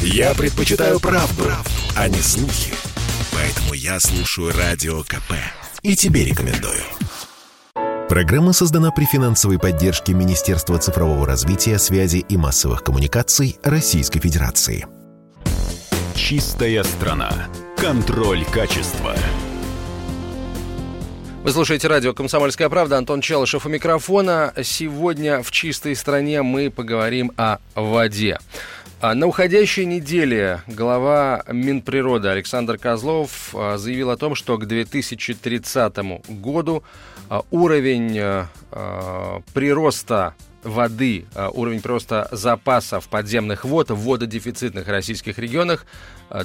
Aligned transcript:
Я 0.00 0.34
предпочитаю 0.34 1.00
правду, 1.00 1.44
правду, 1.44 1.70
а 1.96 2.08
не 2.08 2.20
слухи. 2.20 2.72
Поэтому 3.32 3.74
я 3.74 3.98
слушаю 3.98 4.52
Радио 4.52 5.02
КП. 5.02 5.32
И 5.82 5.96
тебе 5.96 6.24
рекомендую. 6.24 6.82
Программа 8.08 8.52
создана 8.52 8.90
при 8.90 9.04
финансовой 9.04 9.58
поддержке 9.58 10.12
Министерства 10.12 10.78
цифрового 10.78 11.26
развития, 11.26 11.78
связи 11.78 12.18
и 12.28 12.36
массовых 12.36 12.84
коммуникаций 12.84 13.58
Российской 13.62 14.20
Федерации. 14.20 14.86
Чистая 16.14 16.84
страна. 16.84 17.32
Контроль 17.76 18.44
качества. 18.44 19.14
Вы 21.42 21.52
слушаете 21.52 21.88
радио 21.88 22.12
«Комсомольская 22.12 22.68
правда». 22.68 22.98
Антон 22.98 23.20
Челышев 23.20 23.66
у 23.66 23.68
микрофона. 23.68 24.52
Сегодня 24.62 25.42
в 25.42 25.50
«Чистой 25.50 25.94
стране» 25.94 26.42
мы 26.42 26.70
поговорим 26.70 27.32
о 27.36 27.58
воде. 27.74 28.38
А 28.98 29.14
на 29.14 29.26
уходящей 29.26 29.84
неделе 29.84 30.62
глава 30.66 31.44
Минприроды 31.48 32.28
Александр 32.28 32.78
Козлов 32.78 33.54
а, 33.54 33.76
заявил 33.76 34.10
о 34.10 34.16
том, 34.16 34.34
что 34.34 34.56
к 34.56 34.66
2030 34.66 35.96
году 36.28 36.82
а, 37.28 37.42
уровень 37.50 38.46
прироста 39.52 40.34
воды, 40.66 41.26
уровень 41.52 41.80
прироста 41.80 42.28
запасов 42.32 43.08
подземных 43.08 43.64
вод 43.64 43.90
в 43.90 43.96
вододефицитных 43.96 44.88
российских 44.88 45.38
регионах 45.38 45.86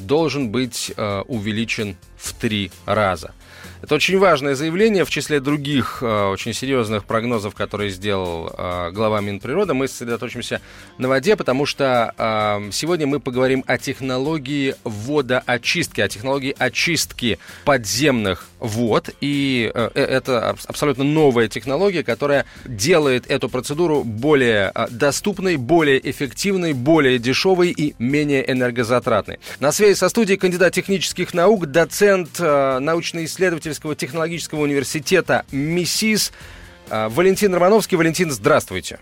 должен 0.01 0.49
быть 0.49 0.93
увеличен 1.27 1.97
в 2.17 2.33
три 2.33 2.71
раза. 2.85 3.33
Это 3.81 3.95
очень 3.95 4.19
важное 4.19 4.53
заявление, 4.53 5.05
в 5.05 5.09
числе 5.09 5.39
других 5.39 5.99
э, 6.01 6.25
очень 6.27 6.53
серьезных 6.53 7.05
прогнозов, 7.05 7.55
которые 7.55 7.89
сделал 7.89 8.53
э, 8.55 8.91
глава 8.91 9.21
Минприроды. 9.21 9.73
Мы 9.73 9.87
сосредоточимся 9.87 10.61
на 10.99 11.07
воде, 11.07 11.35
потому 11.35 11.65
что 11.65 12.13
э, 12.15 12.69
сегодня 12.71 13.07
мы 13.07 13.19
поговорим 13.19 13.63
о 13.65 13.79
технологии 13.79 14.75
водоочистки, 14.83 15.99
о 16.01 16.07
технологии 16.07 16.55
очистки 16.57 17.39
подземных 17.65 18.47
вод. 18.59 19.09
И 19.19 19.71
э, 19.73 19.89
э 19.95 20.11
это 20.11 20.55
абсолютно 20.67 21.03
новая 21.03 21.47
технология, 21.47 22.03
которая 22.03 22.45
делает 22.65 23.29
эту 23.31 23.49
процедуру 23.49 24.03
более 24.11 24.71
э, 24.73 24.87
доступной, 24.89 25.55
более 25.55 25.99
эффективной, 26.09 26.73
более 26.73 27.19
дешевой 27.19 27.69
и 27.71 27.95
менее 27.99 28.49
энергозатратной. 28.49 29.39
На 29.59 29.71
связи 29.71 29.95
со 29.95 30.09
студией 30.09 30.37
кандидат 30.37 30.73
технических 30.73 31.33
наук, 31.33 31.67
доцент 31.67 32.39
э, 32.39 32.79
научно-исследовательского 32.79 33.61
Исследовательского 33.71 33.95
технологического 33.95 34.61
университета 34.61 35.45
МИСИС. 35.51 36.31
А, 36.89 37.09
Валентин 37.09 37.53
Романовский. 37.53 37.97
Валентин, 37.97 38.31
здравствуйте. 38.31 38.99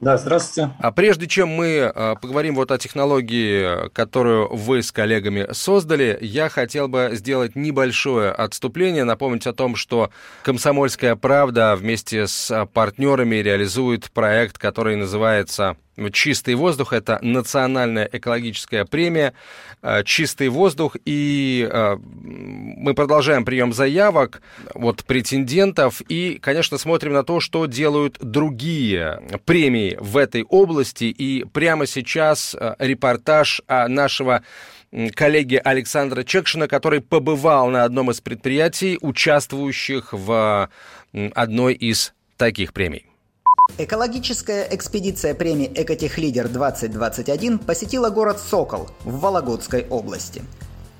Да, 0.00 0.16
здравствуйте. 0.16 0.70
А 0.78 0.90
прежде 0.90 1.26
чем 1.26 1.48
мы 1.48 1.82
а, 1.82 2.14
поговорим 2.16 2.54
вот 2.54 2.70
о 2.70 2.78
технологии, 2.78 3.88
которую 3.90 4.48
вы 4.54 4.82
с 4.82 4.90
коллегами 4.90 5.48
создали, 5.52 6.18
я 6.20 6.48
хотел 6.48 6.88
бы 6.88 7.10
сделать 7.12 7.54
небольшое 7.56 8.32
отступление, 8.32 9.04
напомнить 9.04 9.46
о 9.46 9.52
том, 9.52 9.76
что 9.76 10.10
«Комсомольская 10.42 11.14
правда» 11.14 11.76
вместе 11.76 12.26
с 12.26 12.66
партнерами 12.72 13.36
реализует 13.36 14.10
проект, 14.10 14.56
который 14.56 14.96
называется 14.96 15.76
Чистый 16.10 16.54
воздух– 16.54 16.92
это 16.94 17.18
национальная 17.20 18.08
экологическая 18.10 18.86
премия 18.86 19.34
э, 19.82 20.02
«Чистый 20.04 20.48
воздух». 20.48 20.96
И 21.04 21.68
э, 21.70 21.96
мы 22.82 22.94
продолжаем 22.94 23.44
прием 23.44 23.72
заявок 23.72 24.42
от 24.74 25.04
претендентов 25.04 26.02
и, 26.08 26.38
конечно, 26.42 26.78
смотрим 26.78 27.12
на 27.12 27.22
то, 27.22 27.38
что 27.38 27.66
делают 27.66 28.18
другие 28.20 29.22
премии 29.44 29.96
в 30.00 30.16
этой 30.16 30.42
области. 30.42 31.04
И 31.04 31.44
прямо 31.44 31.86
сейчас 31.86 32.56
э, 32.58 32.74
репортаж 32.78 33.62
нашего 33.68 34.42
коллеги 35.14 35.60
Александра 35.62 36.24
Чекшина, 36.24 36.66
который 36.68 37.00
побывал 37.00 37.68
на 37.68 37.84
одном 37.84 38.10
из 38.10 38.20
предприятий, 38.20 38.98
участвующих 39.00 40.12
в 40.12 40.68
одной 41.34 41.74
из 41.74 42.12
таких 42.36 42.72
премий. 42.72 43.06
Экологическая 43.78 44.66
экспедиция 44.70 45.34
премии 45.34 45.70
«Экотехлидер-2021» 45.72 47.64
посетила 47.64 48.10
город 48.10 48.40
Сокол 48.40 48.90
в 49.04 49.20
Вологодской 49.20 49.86
области. 49.88 50.42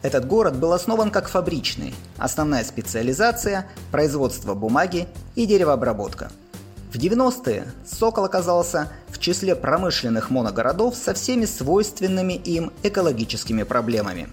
Этот 0.02 0.26
город 0.26 0.58
был 0.58 0.72
основан 0.72 1.10
как 1.10 1.28
фабричный. 1.28 1.94
Основная 2.18 2.64
специализация– 2.64 3.68
производство 3.92 4.54
бумаги 4.54 5.06
и 5.36 5.46
деревообработка. 5.46 6.30
В 6.92 6.96
90-е 6.96 7.66
Сокол 7.86 8.24
оказался 8.24 8.90
в 9.08 9.18
числе 9.18 9.54
промышленных 9.54 10.28
моногородов 10.30 10.96
со 10.96 11.14
всеми 11.14 11.46
свойственными 11.46 12.34
им 12.34 12.72
экологическими 12.82 13.62
проблемами. 13.62 14.28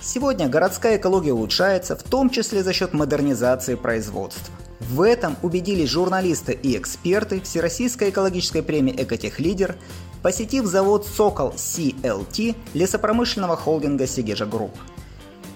Сегодня 0.00 0.48
городская 0.48 0.96
экология 0.98 1.32
улучшается, 1.32 1.96
в 1.96 2.02
том 2.02 2.28
числе 2.28 2.62
за 2.62 2.72
счет 2.72 2.92
модернизации 2.92 3.76
производства. 3.76 4.54
В 4.80 5.00
этом 5.00 5.36
убедились 5.42 5.88
журналисты 5.88 6.52
и 6.52 6.76
эксперты 6.76 7.40
Всероссийской 7.40 8.10
экологической 8.10 8.62
премии 8.62 8.94
«Экотехлидер», 9.02 9.76
посетив 10.22 10.66
завод 10.66 11.06
«Сокол 11.06 11.50
CLT» 11.50 12.54
лесопромышленного 12.74 13.56
холдинга 13.56 14.06
«Segezha 14.06 14.46
Group». 14.46 14.72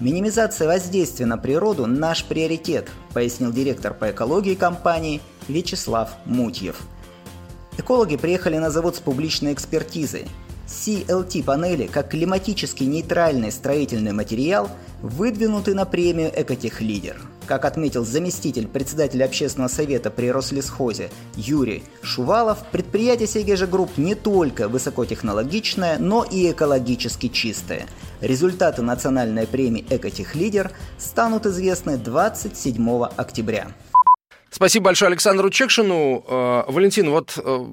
Минимизация 0.00 0.69
воздействия 0.69 1.25
на 1.25 1.38
природу– 1.38 1.87
наш 1.87 2.25
приоритет, 2.25 2.91
пояснил 3.15 3.53
директор 3.53 3.94
по 3.94 4.10
экологии 4.10 4.55
компании 4.55 5.22
Вячеслав 5.49 6.10
Мутьев. 6.26 6.82
Экологи 7.78 8.16
приехали 8.16 8.59
на 8.59 8.71
завод 8.71 8.97
с 8.97 9.00
публичной 9.00 9.55
экспертизой. 9.55 10.26
CLT-панели, 10.66 11.87
как 11.87 12.10
климатически 12.10 12.84
нейтральный 12.84 13.53
строительный 13.53 14.12
материал, 14.12 14.69
выдвинуты 15.02 15.74
на 15.74 15.84
премию 15.84 16.32
«Экотехлидер». 16.34 17.16
Как 17.46 17.64
отметил 17.64 18.04
заместитель 18.04 18.66
председателя 18.66 19.24
общественного 19.24 19.68
совета 19.68 20.10
при 20.10 20.30
Рослесхозе 20.30 21.10
Юрий 21.36 21.84
Шувалов, 22.02 22.58
предприятие 22.72 23.28
Segezha 23.28 23.66
Group 23.66 23.98
не 23.98 24.14
только 24.14 24.68
высокотехнологичное, 24.68 25.98
но 25.98 26.24
и 26.24 26.50
экологически 26.50 27.28
чистое. 27.28 27.86
Результаты 28.20 28.82
национальной 28.82 29.46
премии 29.46 29.86
«Экотехлидер» 29.88 30.72
станут 30.98 31.46
известны 31.46 31.98
27 31.98 33.04
октября. 33.16 33.68
Спасибо 34.50 34.86
большое 34.86 35.10
Александру 35.10 35.50
Чекшину. 35.50 36.24
Э, 36.26 36.64
Валентин, 36.68 37.10
вот 37.10 37.38
э, 37.38 37.66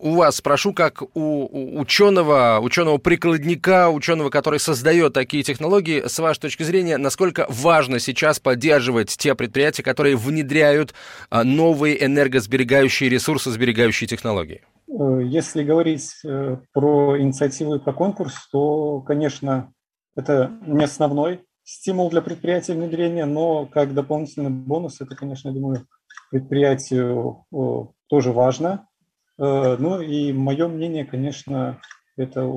у 0.00 0.14
вас 0.14 0.36
спрошу, 0.36 0.72
как 0.72 1.02
у 1.14 1.78
ученого, 1.80 2.58
ученого-прикладника, 2.60 3.88
ученого, 3.88 4.30
который 4.30 4.60
создает 4.60 5.12
такие 5.12 5.42
технологии, 5.42 6.06
с 6.06 6.18
вашей 6.18 6.40
точки 6.40 6.62
зрения, 6.62 6.96
насколько 6.96 7.46
важно 7.48 7.98
сейчас 7.98 8.38
поддерживать 8.40 9.16
те 9.16 9.34
предприятия, 9.34 9.82
которые 9.82 10.16
внедряют 10.16 10.94
а, 11.30 11.44
новые 11.44 12.04
энергосберегающие, 12.04 13.08
ресурсосберегающие 13.08 14.08
технологии? 14.08 14.62
Э, 14.88 15.20
если 15.22 15.62
говорить 15.62 16.12
э, 16.24 16.56
про 16.72 17.20
инициативу 17.20 17.76
и 17.76 17.80
про 17.80 17.92
конкурс, 17.92 18.48
то, 18.50 19.00
конечно, 19.00 19.72
это 20.16 20.52
не 20.66 20.84
основной 20.84 21.44
стимул 21.64 22.10
для 22.10 22.22
предприятия 22.22 22.72
внедрения, 22.72 23.26
но 23.26 23.66
как 23.66 23.94
дополнительный 23.94 24.50
бонус, 24.50 25.00
это, 25.00 25.14
конечно, 25.14 25.48
я 25.48 25.54
думаю, 25.54 25.86
предприятию 26.30 27.44
тоже 28.08 28.32
важно, 28.32 28.87
ну 29.38 30.00
и 30.00 30.32
мое 30.32 30.68
мнение, 30.68 31.04
конечно, 31.04 31.80
это 32.16 32.50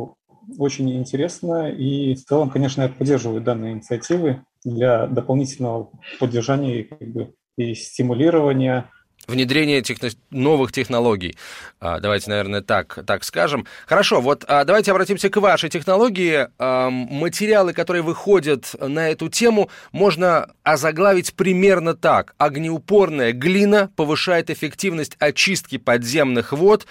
очень 0.57 0.91
интересно. 0.97 1.69
И 1.69 2.15
в 2.15 2.23
целом, 2.25 2.49
конечно, 2.49 2.81
я 2.81 2.89
поддерживаю 2.89 3.41
данные 3.41 3.73
инициативы 3.73 4.43
для 4.63 5.07
дополнительного 5.07 5.91
поддержания 6.19 6.83
как 6.83 7.07
бы, 7.07 7.33
и 7.57 7.75
стимулирования 7.75 8.89
внедрение 9.27 9.81
техно- 9.81 10.15
новых 10.29 10.71
технологий. 10.71 11.37
А, 11.79 11.99
давайте, 11.99 12.29
наверное, 12.29 12.61
так, 12.61 12.99
так 13.05 13.23
скажем. 13.23 13.65
Хорошо, 13.87 14.21
вот 14.21 14.45
а, 14.47 14.63
давайте 14.63 14.91
обратимся 14.91 15.29
к 15.29 15.37
вашей 15.37 15.69
технологии. 15.69 16.47
А, 16.59 16.89
материалы, 16.89 17.73
которые 17.73 18.03
выходят 18.03 18.75
на 18.79 19.09
эту 19.09 19.29
тему, 19.29 19.69
можно 19.91 20.49
озаглавить 20.63 21.33
примерно 21.33 21.95
так. 21.95 22.35
Огнеупорная 22.37 23.31
глина 23.31 23.89
повышает 23.95 24.49
эффективность 24.49 25.15
очистки 25.19 25.77
подземных 25.77 26.51
вод. 26.51 26.85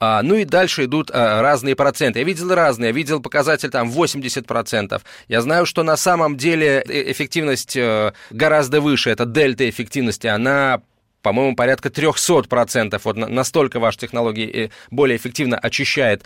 А, 0.00 0.22
ну 0.22 0.34
и 0.34 0.44
дальше 0.44 0.84
идут 0.84 1.10
а, 1.12 1.40
разные 1.40 1.76
проценты. 1.76 2.18
Я 2.18 2.24
видел 2.24 2.54
разные. 2.54 2.88
Я 2.88 2.94
видел 2.94 3.20
показатель 3.20 3.70
там 3.70 3.90
80%. 3.90 5.00
Я 5.28 5.40
знаю, 5.40 5.64
что 5.66 5.82
на 5.82 5.96
самом 5.96 6.36
деле 6.36 6.84
э, 6.86 7.12
эффективность 7.12 7.76
э, 7.76 8.12
гораздо 8.30 8.80
выше. 8.80 9.10
Это 9.10 9.24
дельта 9.24 9.68
эффективности. 9.68 10.26
Она 10.26 10.82
по-моему, 11.24 11.56
порядка 11.56 11.88
300%. 11.88 13.00
Вот 13.02 13.16
настолько 13.16 13.80
ваша 13.80 13.98
технология 13.98 14.70
более 14.90 15.16
эффективно 15.16 15.58
очищает 15.58 16.22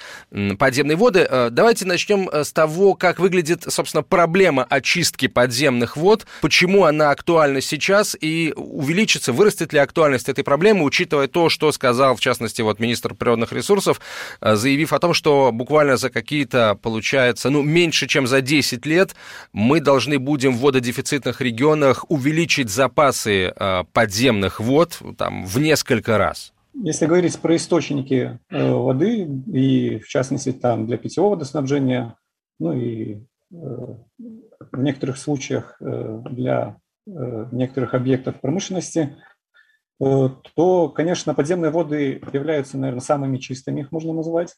подземные 0.59 0.97
воды. 0.97 1.27
Давайте 1.51 1.87
начнем 1.87 2.29
с 2.31 2.53
того, 2.53 2.95
как 2.95 3.21
выглядит, 3.21 3.63
собственно, 3.69 4.03
проблема 4.03 4.65
очистки 4.65 5.29
подземных 5.29 5.97
вод, 5.97 6.27
почему 6.41 6.85
она 6.85 7.13
актуальна 7.13 7.61
сейчас 7.61 8.17
и 8.21 8.53
увеличится, 8.57 9.33
вырастет 9.33 9.73
ли 9.73 9.79
актуальность 9.79 10.29
этой 10.29 10.43
проблемы, 10.43 10.85
учитывая 10.85 11.29
то, 11.29 11.49
что 11.49 11.71
сказал, 11.71 12.17
в 12.17 12.21
частности, 12.21 12.61
вот 12.63 12.81
министр 12.81 13.15
природных 13.15 13.53
ресурсов, 13.53 14.01
заявив 14.41 14.93
о 14.93 14.99
том, 14.99 15.15
что 15.15 15.53
буквально 15.53 15.97
за 15.97 16.11
какие-то, 16.11 16.77
получается, 16.83 17.51
ну, 17.51 17.63
меньше, 17.63 18.09
чем 18.09 18.27
за 18.27 18.41
10 18.41 18.85
лет 18.85 19.15
мы 19.53 19.79
должны 19.79 20.19
будем 20.19 20.57
в 20.57 20.61
вододефицитных 20.61 21.41
регионах 21.41 22.05
увеличить 22.11 22.69
запасы 22.69 23.53
э, 23.55 23.85
подземных 23.93 24.59
вод 24.59 24.88
там, 25.17 25.45
в 25.45 25.59
несколько 25.59 26.19
раз. 26.19 26.53
Если 26.75 27.07
говорить 27.07 27.39
про 27.39 27.57
источники 27.57 28.39
э, 28.51 28.71
воды, 28.73 29.25
и 29.53 29.99
в 29.99 30.09
частности 30.09 30.53
там 30.53 30.87
для 30.87 30.97
питьевого 30.97 31.31
водоснабжения, 31.31 32.17
ну 32.61 32.73
и 32.73 33.15
э, 33.15 33.21
в 33.51 34.79
некоторых 34.79 35.19
случаях 35.19 35.77
для 35.81 36.77
некоторых 37.07 37.95
объектов 37.95 38.39
промышленности, 38.39 39.17
то, 39.99 40.93
конечно, 40.95 41.33
подземные 41.33 41.71
воды 41.71 42.21
являются, 42.35 42.77
наверное, 42.77 43.01
самыми 43.01 43.39
чистыми, 43.39 43.81
их 43.81 43.93
можно 43.93 44.13
назвать. 44.13 44.55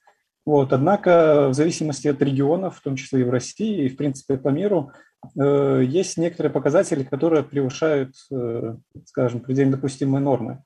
Вот. 0.46 0.72
Однако 0.72 1.48
в 1.48 1.54
зависимости 1.54 2.08
от 2.08 2.20
регионов, 2.22 2.78
в 2.78 2.82
том 2.82 2.96
числе 2.96 3.20
и 3.20 3.24
в 3.24 3.30
России, 3.30 3.84
и 3.84 3.88
в 3.88 3.96
принципе 3.96 4.36
по 4.36 4.48
миру, 4.48 4.90
э, 4.90 5.09
есть 5.36 6.16
некоторые 6.16 6.52
показатели, 6.52 7.02
которые 7.04 7.42
превышают, 7.42 8.14
э, 8.32 8.76
скажем, 9.04 9.40
предельно 9.40 9.76
допустимые 9.76 10.22
нормы. 10.22 10.64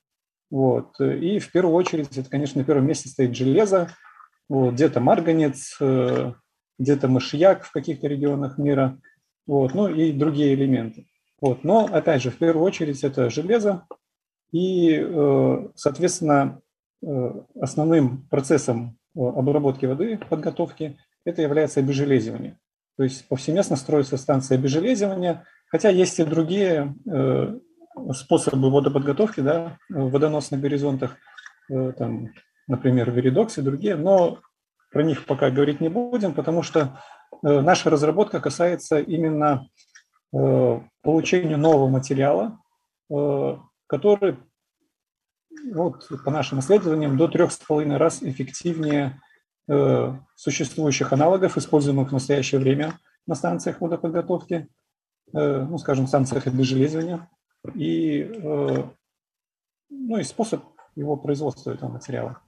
Вот. 0.51 0.99
И 1.01 1.39
в 1.39 1.51
первую 1.51 1.75
очередь, 1.75 2.17
это, 2.17 2.31
конечно, 2.31 2.61
на 2.61 2.65
первом 2.65 2.87
месте 2.87 3.09
стоит 3.09 3.35
железо, 3.35 3.91
вот, 4.49 4.75
где-то 4.75 5.01
марганец, 5.01 5.77
э, 5.81 6.33
где-то 6.79 7.09
мышьяк 7.09 7.65
в 7.65 7.73
каких-то 7.73 8.07
регионах 8.07 8.57
мира, 8.59 8.99
вот, 9.47 9.75
ну 9.75 9.89
и 9.89 10.13
другие 10.13 10.55
элементы. 10.55 11.07
Вот. 11.41 11.65
Но, 11.65 11.87
опять 11.87 12.23
же, 12.23 12.31
в 12.31 12.39
первую 12.39 12.65
очередь 12.65 13.03
это 13.03 13.31
железо, 13.31 13.87
и, 14.53 15.05
соответственно, 15.75 16.61
основным 17.61 18.29
процессом 18.29 18.97
обработки 19.17 19.85
воды, 19.85 20.17
подготовки, 20.31 20.97
это 21.25 21.43
является 21.43 21.81
обезжелезивание. 21.81 22.59
То 22.97 23.03
есть 23.03 23.27
повсеместно 23.29 23.77
строится 23.77 24.17
станция 24.17 24.57
обезжелезивания, 24.57 25.45
хотя 25.69 25.89
есть 25.89 26.19
и 26.21 26.25
другие 26.25 26.95
э, 27.11 27.59
способы 28.13 28.71
водоподготовки 28.71 29.41
да, 29.41 29.79
в 29.89 30.11
водоносных 30.11 30.61
горизонтах, 30.61 31.17
э, 31.71 31.93
там, 31.93 32.29
например, 32.67 33.11
веридокс 33.11 33.59
и 33.59 33.63
другие, 33.63 33.97
но 33.97 34.41
про 34.91 35.03
них 35.03 35.27
пока 35.27 35.51
говорить 35.51 35.81
не 35.81 35.89
будем, 35.89 36.35
потому 36.35 36.63
что 36.63 37.01
э, 37.43 37.61
наша 37.61 37.91
разработка 37.91 38.41
касается 38.41 39.01
именно 39.01 39.69
э, 40.33 40.81
получения 41.03 41.57
нового 41.57 41.89
материала, 41.89 42.59
который 43.87 44.39
вот, 45.73 46.09
по 46.25 46.31
нашим 46.31 46.61
исследованиям, 46.61 47.17
до 47.17 47.29
трех 47.29 47.53
с 47.53 47.59
половиной 47.59 47.99
раз 47.99 48.23
эффективнее 48.23 49.21
существующих 50.37 51.13
аналогов, 51.13 51.57
используемых 51.57 52.11
в 52.11 52.13
настоящее 52.13 52.61
время 52.61 52.99
на 53.27 53.35
станциях 53.35 53.81
водоподготовки, 53.81 54.69
э, 55.33 55.67
ну, 55.69 55.79
скажем, 55.79 56.07
станциях 56.07 56.47
обезжелезывания, 56.47 57.29
и, 57.75 58.21
э, 58.21 58.85
ну, 59.91 60.19
и 60.19 60.23
способ 60.25 60.63
его 60.97 61.17
производства 61.17 61.73
этого 61.73 61.91
материала. 61.91 62.39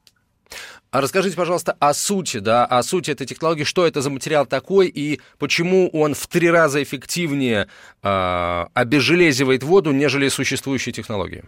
А 0.90 1.00
расскажите, 1.00 1.36
пожалуйста, 1.36 1.76
о 1.78 1.92
сути, 1.94 2.38
да, 2.38 2.64
о 2.64 2.82
сути 2.82 3.10
этой 3.10 3.26
технологии, 3.26 3.64
что 3.64 3.86
это 3.86 4.00
за 4.00 4.08
материал 4.08 4.46
такой 4.46 4.88
и 4.88 5.20
почему 5.38 5.88
он 5.88 6.14
в 6.14 6.26
три 6.28 6.48
раза 6.48 6.82
эффективнее 6.82 7.68
э, 8.02 8.66
обезжелезивает 8.72 9.62
воду, 9.62 9.92
нежели 9.92 10.28
существующие 10.28 10.92
технологии? 10.92 11.44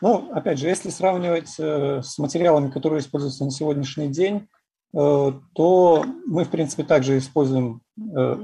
Ну, 0.00 0.30
опять 0.32 0.58
же, 0.58 0.68
если 0.68 0.90
сравнивать 0.90 1.54
э, 1.58 2.02
с 2.02 2.18
материалами, 2.18 2.70
которые 2.70 3.00
используются 3.00 3.44
на 3.44 3.50
сегодняшний 3.50 4.08
день, 4.08 4.48
э, 4.96 5.32
то 5.54 6.04
мы, 6.26 6.44
в 6.44 6.50
принципе, 6.50 6.82
также 6.82 7.18
используем, 7.18 7.80
э, 7.98 8.36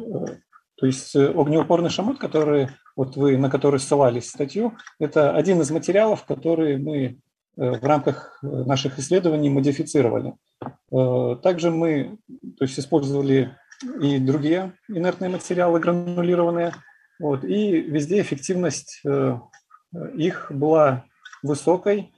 то 0.76 0.86
есть 0.86 1.14
огнеупорный 1.14 1.90
шамот, 1.90 2.18
который, 2.18 2.68
вот 2.96 3.16
вы, 3.16 3.36
на 3.36 3.50
который 3.50 3.80
ссылались 3.80 4.30
статью, 4.30 4.74
это 4.98 5.34
один 5.34 5.60
из 5.60 5.70
материалов, 5.70 6.24
которые 6.24 6.78
мы 6.78 7.18
в 7.56 7.84
рамках 7.84 8.38
наших 8.42 8.98
исследований 8.98 9.50
модифицировали. 9.50 10.34
Также 11.42 11.70
мы 11.70 12.16
то 12.56 12.64
есть, 12.64 12.78
использовали 12.78 13.54
и 14.00 14.18
другие 14.18 14.72
инертные 14.88 15.28
материалы 15.28 15.78
гранулированные, 15.78 16.72
вот, 17.18 17.44
и 17.44 17.82
везде 17.82 18.22
эффективность 18.22 19.02
их 20.14 20.46
была 20.54 21.04
высокой. 21.42 22.12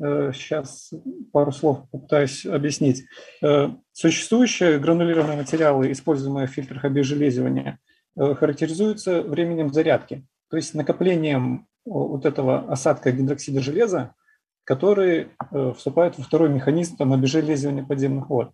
Сейчас 0.00 0.92
э, 0.92 0.96
пару 1.32 1.50
слов 1.50 1.90
попытаюсь 1.90 2.46
объяснить. 2.46 3.04
Э, 3.42 3.70
существующие 3.92 4.78
гранулированные 4.78 5.38
материалы, 5.38 5.90
используемые 5.90 6.46
в 6.46 6.50
фильтрах 6.50 6.84
обезжелезивания, 6.84 7.80
э, 8.16 8.34
характеризуются 8.34 9.22
временем 9.22 9.72
зарядки, 9.72 10.24
то 10.50 10.56
есть 10.56 10.74
накоплением 10.74 11.66
вот 11.84 12.26
этого 12.26 12.70
осадка 12.70 13.10
гидроксида 13.10 13.60
железа, 13.60 14.14
который 14.64 15.28
вступает 15.74 16.18
во 16.18 16.24
второй 16.24 16.50
механизм 16.50 16.98
там, 16.98 17.14
обезжелезивания 17.14 17.82
подземных 17.82 18.28
вод. 18.28 18.52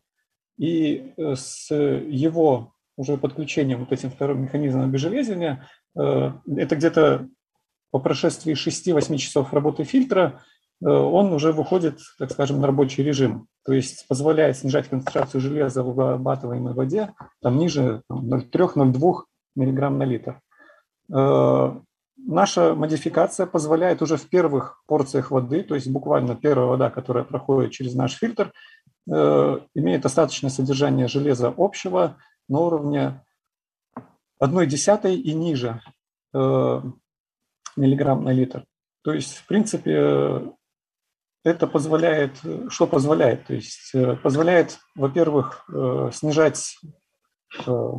И 0.57 1.13
с 1.17 1.75
его 1.75 2.75
уже 2.97 3.17
подключением 3.17 3.81
вот 3.81 3.91
этим 3.91 4.13
вторым 4.13 4.43
механизмом 4.43 4.85
обезжелезивания, 4.85 5.69
это 5.97 6.77
где-то 6.77 7.29
по 7.95 8.01
прошествии 8.01 8.55
6-8 8.55 9.19
часов 9.19 9.53
работы 9.53 9.85
фильтра 9.85 10.43
э, 10.85 10.89
он 10.89 11.33
уже 11.33 11.53
выходит, 11.53 12.01
так 12.19 12.33
скажем, 12.33 12.61
на 12.61 12.67
рабочий 12.67 13.05
режим, 13.05 13.47
то 13.65 13.73
есть 13.73 14.09
позволяет 14.09 14.57
снижать 14.57 14.89
концентрацию 14.89 15.41
железа 15.41 15.85
в 15.85 15.91
обрабатываемой 15.91 16.75
воде 16.75 17.15
там 17.41 17.57
ниже 17.57 18.03
0,3-0,2 18.11 19.15
мг 19.55 19.91
на 19.91 20.03
литр. 20.03 20.41
Э, 21.15 21.79
наша 22.17 22.75
модификация 22.75 23.47
позволяет 23.47 24.03
уже 24.03 24.17
в 24.17 24.29
первых 24.29 24.83
порциях 24.89 25.31
воды, 25.31 25.63
то 25.63 25.77
есть 25.77 25.89
буквально 25.89 26.35
первая 26.35 26.67
вода, 26.67 26.91
которая 26.91 27.23
проходит 27.23 27.71
через 27.71 27.95
наш 27.95 28.15
фильтр, 28.15 28.53
э, 29.09 29.59
имеет 29.77 30.03
достаточное 30.03 30.51
содержание 30.51 31.07
железа 31.07 31.55
общего 31.57 32.17
на 32.49 32.59
уровне 32.59 33.25
1 34.41 34.67
десятой 34.67 35.15
и 35.15 35.33
ниже 35.33 35.81
миллиграмм 37.77 38.25
на 38.25 38.33
литр. 38.33 38.65
То 39.03 39.13
есть, 39.13 39.37
в 39.37 39.47
принципе, 39.47 40.55
это 41.45 41.67
позволяет, 41.67 42.41
что 42.69 42.87
позволяет? 42.87 43.47
То 43.47 43.55
есть 43.55 43.91
э, 43.95 44.17
позволяет, 44.17 44.79
во-первых, 44.95 45.69
э, 45.73 46.11
снижать 46.13 46.79
э, 47.67 47.93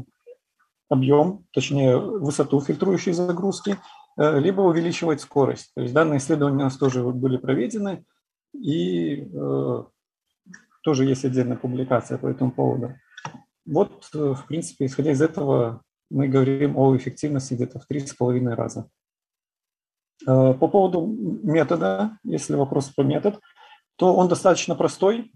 объем, 0.90 1.46
точнее 1.54 1.98
высоту 1.98 2.60
фильтрующей 2.60 3.14
загрузки, 3.14 3.78
либо 4.18 4.62
увеличивать 4.62 5.20
скорость. 5.20 5.74
То 5.76 5.82
есть 5.82 5.94
данные 5.94 6.20
исследования 6.20 6.56
у 6.56 6.64
нас 6.64 6.78
тоже 6.78 7.04
были 7.04 7.36
проведены, 7.36 8.06
и 8.54 9.30
тоже 10.84 11.04
есть 11.04 11.26
отдельная 11.26 11.58
публикация 11.58 12.18
по 12.18 12.28
этому 12.28 12.52
поводу. 12.52 12.96
Вот, 13.66 14.08
в 14.14 14.46
принципе, 14.48 14.86
исходя 14.86 15.12
из 15.12 15.22
этого, 15.22 15.82
мы 16.10 16.30
говорим 16.30 16.78
о 16.78 16.96
эффективности 16.96 17.56
где-то 17.56 17.80
в 17.80 17.92
3,5 17.92 18.56
раза. 18.56 18.90
Э, 20.24 20.54
по 20.54 20.68
поводу 20.68 21.06
метода, 21.44 22.18
если 22.24 22.56
вопрос 22.56 22.90
по 22.90 23.02
метод, 23.02 23.40
то 23.98 24.16
он 24.16 24.28
достаточно 24.28 24.76
простой, 24.76 25.32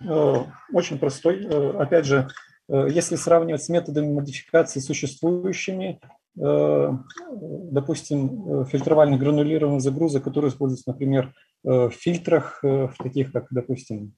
э, 0.00 0.34
очень 0.72 0.98
простой. 0.98 1.44
Э, 1.44 1.70
опять 1.78 2.06
же, 2.06 2.28
если 2.68 3.16
сравнивать 3.16 3.64
с 3.64 3.68
методами 3.68 4.12
модификации 4.12 4.78
существующими, 4.78 6.00
допустим, 6.36 8.64
фильтровальных 8.66 9.18
гранулированных 9.18 9.80
загрузок, 9.80 10.22
которые 10.22 10.50
используются, 10.50 10.92
например, 10.92 11.34
в 11.64 11.90
фильтрах, 11.90 12.60
в 12.62 12.94
таких 12.96 13.32
как, 13.32 13.48
допустим, 13.50 14.14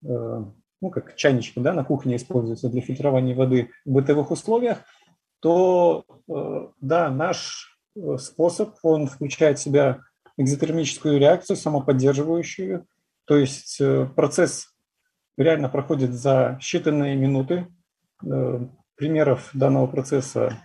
ну, 0.00 0.90
как 0.92 1.16
чайнички 1.16 1.58
да, 1.58 1.72
на 1.72 1.82
кухне 1.82 2.14
используются 2.14 2.68
для 2.68 2.82
фильтрования 2.82 3.34
воды 3.34 3.70
в 3.84 3.90
бытовых 3.90 4.30
условиях, 4.30 4.78
то 5.40 6.04
да, 6.80 7.10
наш 7.10 7.71
способ, 8.18 8.74
он 8.82 9.06
включает 9.06 9.58
в 9.58 9.62
себя 9.62 10.00
экзотермическую 10.36 11.18
реакцию, 11.18 11.56
самоподдерживающую, 11.56 12.86
то 13.24 13.36
есть 13.36 13.80
э, 13.80 14.06
процесс 14.14 14.68
реально 15.36 15.68
проходит 15.68 16.12
за 16.12 16.58
считанные 16.60 17.14
минуты. 17.16 17.66
Э, 18.24 18.60
примеров 18.96 19.50
данного 19.52 19.86
процесса 19.86 20.58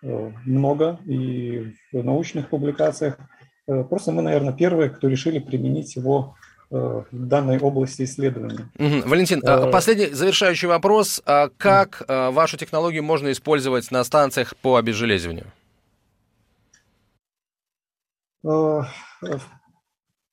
много 0.00 1.00
и 1.06 1.74
в 1.92 2.04
научных 2.04 2.48
публикациях. 2.48 3.18
Просто 3.66 4.12
мы, 4.12 4.22
наверное, 4.22 4.52
первые, 4.52 4.90
кто 4.90 5.08
решили 5.08 5.38
применить 5.38 5.96
его 5.96 6.34
в 6.70 7.06
данной 7.10 7.58
области 7.58 8.02
исследования. 8.02 8.70
Угу. 8.78 9.08
Валентин, 9.08 9.42
э, 9.42 9.70
последний 9.70 10.06
завершающий 10.06 10.68
вопрос. 10.68 11.22
А 11.26 11.48
как 11.56 12.04
вашу 12.06 12.56
технологию 12.56 13.02
можно 13.02 13.32
использовать 13.32 13.90
на 13.90 14.04
станциях 14.04 14.56
по 14.56 14.76
обезжелезиванию? 14.76 15.46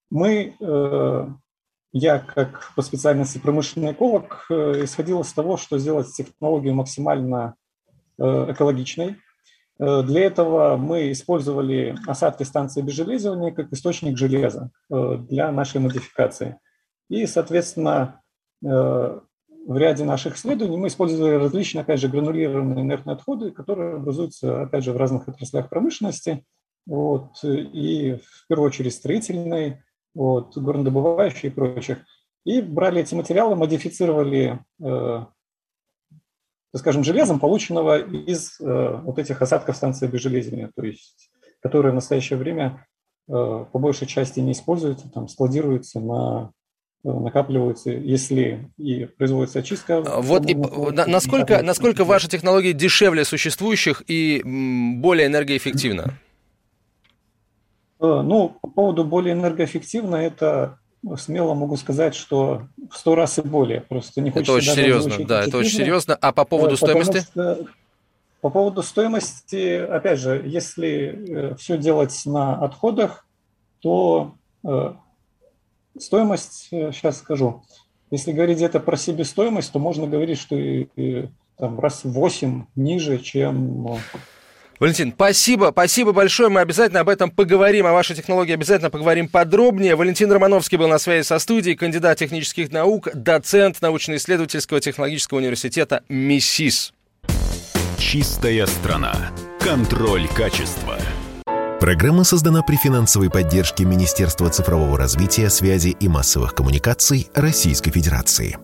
Мы 0.10 0.56
я, 1.94 2.20
как 2.20 2.72
по 2.76 2.82
специальности 2.82 3.38
промышленный 3.38 3.92
эколог, 3.92 4.46
э, 4.50 4.84
исходил 4.86 5.22
из 5.22 5.34
того, 5.34 5.58
что 5.58 5.78
сделать 5.78 6.14
технологию 6.14 6.74
максимально 6.74 7.56
э, 8.18 8.24
экологичной. 8.52 9.18
Э, 9.78 10.02
для 10.04 10.24
этого 10.24 10.78
мы 10.78 11.12
использовали 11.12 11.98
осадки 12.08 12.44
станции 12.44 12.82
обезжелезивания 12.82 13.52
как 13.52 13.74
источник 13.74 14.18
железа 14.18 14.72
для 14.90 15.52
нашей 15.52 15.82
модификации. 15.82 16.60
И, 17.10 17.26
соответственно, 17.26 18.22
в 18.62 19.24
ряде 19.68 20.06
наших 20.06 20.38
исследований 20.38 20.78
мы 20.78 20.88
использовали 20.88 21.36
различные, 21.36 21.82
опять 21.82 22.00
же, 22.00 22.08
гранулированные 22.08 22.86
инертные 22.86 23.16
отходы, 23.16 23.52
которые 23.52 23.96
образуются, 23.96 24.62
опять 24.62 24.86
же, 24.86 24.94
в 24.94 24.98
разных 24.98 25.28
отраслях 25.28 25.68
промышленности. 25.68 26.46
Вот, 26.86 27.44
и 27.44 28.16
в 28.16 28.48
первую 28.48 28.68
очередь 28.68 28.94
строительной, 28.94 29.82
вот, 30.14 30.58
горнодобывающие 30.58 31.52
и 31.52 31.54
прочих. 31.54 32.00
И 32.44 32.62
брали 32.62 33.02
эти 33.02 33.14
материалы, 33.14 33.56
модифицировали, 33.56 34.60
э, 34.84 35.26
скажем, 36.76 37.04
железом, 37.04 37.40
полученного 37.40 38.00
из 38.00 38.60
э, 38.60 39.00
вот 39.04 39.20
этих 39.20 39.42
осадков 39.42 39.76
станции 39.76 40.08
обезжелезивания, 40.08 40.72
то 40.76 40.84
есть, 40.84 41.30
которые 41.62 41.92
в 41.92 41.96
настоящее 41.96 42.40
время 42.40 42.88
э, 43.28 43.32
по 43.32 43.80
большей 43.80 44.08
части 44.08 44.40
не 44.40 44.54
используются, 44.54 45.10
там 45.10 45.28
складируются 45.28 46.00
на 46.00 46.52
э, 47.04 47.10
накапливаются, 47.12 47.92
если 47.92 48.72
и 48.78 49.06
производится 49.06 49.60
очистка. 49.60 49.98
А, 50.00 50.20
вот 50.20 50.50
и, 50.50 50.56
насколько, 50.56 51.62
насколько 51.62 52.06
ваша 52.06 52.28
технология 52.28 52.74
дешевле 52.74 53.24
существующих 53.24 54.02
и 54.08 54.42
более 54.44 55.28
энергоэффективна? 55.28 56.18
Э, 58.02 58.22
ну, 58.24 58.58
по 58.62 58.68
поводу 58.68 59.06
более 59.06 59.34
энергоэффективно, 59.34 60.16
это 60.16 60.80
ну, 61.04 61.18
смело 61.18 61.54
могу 61.54 61.78
сказать, 61.78 62.16
что 62.16 62.64
в 62.90 62.98
сто 62.98 63.14
раз 63.14 63.38
и 63.38 63.42
более. 63.44 63.82
Просто 63.82 64.22
не 64.22 64.32
Это 64.32 64.54
очень 64.54 64.74
серьезно, 64.74 65.24
да, 65.26 65.44
это 65.44 65.58
очень 65.58 65.78
серьезно. 65.78 66.18
А 66.20 66.32
по 66.32 66.44
поводу 66.44 66.78
стоимости? 66.78 67.20
Что, 67.22 67.66
по 68.42 68.50
поводу 68.50 68.82
стоимости, 68.82 69.78
опять 69.78 70.20
же, 70.20 70.42
если 70.46 71.52
э, 71.52 71.56
все 71.56 71.78
делать 71.78 72.20
на 72.26 72.56
отходах, 72.56 73.28
то 73.82 74.34
э, 74.64 74.94
стоимость, 76.00 76.70
сейчас 76.72 77.20
скажу, 77.20 77.64
если 78.10 78.32
говорить 78.32 78.58
где-то 78.58 78.80
про 78.80 78.98
себестоимость, 78.98 79.72
то 79.72 79.78
можно 79.78 80.08
говорить, 80.08 80.40
что 80.40 80.56
и, 80.56 80.88
и, 80.96 81.30
там, 81.56 81.80
раз 81.80 82.04
в 82.04 82.12
8 82.12 82.66
ниже, 82.76 83.20
чем 83.20 84.00
Валентин, 84.82 85.14
спасибо, 85.14 85.70
спасибо 85.72 86.12
большое. 86.12 86.50
Мы 86.50 86.60
обязательно 86.60 87.02
об 87.02 87.10
этом 87.10 87.30
поговорим, 87.30 87.86
о 87.86 87.94
вашей 87.94 88.16
технологии 88.16 88.54
обязательно 88.54 88.90
поговорим 88.90 89.28
подробнее. 89.28 89.96
Валентин 89.96 90.32
Романовский 90.32 90.80
был 90.80 90.88
на 90.88 90.98
связи 90.98 91.24
со 91.24 91.38
студией, 91.38 91.76
кандидат 91.76 92.18
технических 92.18 92.72
наук, 92.72 93.08
доцент 93.14 93.80
научно-исследовательского 93.80 94.80
технологического 94.82 95.38
университета 95.38 96.02
МИСИС. 96.10 96.94
Чистая 98.00 98.66
страна. 98.66 99.14
Контроль 99.60 100.28
качества. 100.28 100.98
Программа 101.80 102.24
создана 102.24 102.64
при 102.64 102.76
финансовой 102.76 103.30
поддержке 103.30 103.86
Министерства 103.86 104.50
цифрового 104.50 104.98
развития, 104.98 105.52
связи 105.52 105.90
и 105.90 106.08
массовых 106.08 106.56
коммуникаций 106.56 107.30
Российской 107.36 107.92
Федерации. 107.92 108.58